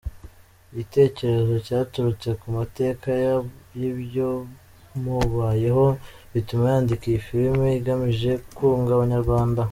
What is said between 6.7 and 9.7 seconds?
yandika iyi Filime igamije kunga Abanyarwanda.